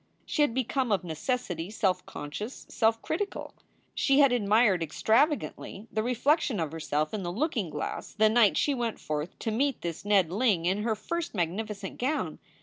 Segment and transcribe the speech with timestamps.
[0.25, 3.53] She had become of necessity self conscious, self critical.
[3.93, 8.73] She had admired extravagantly the reflection of herself in the looking glass the night she
[8.73, 12.39] went forth to meet this Ned Ling in her first magnificent gown.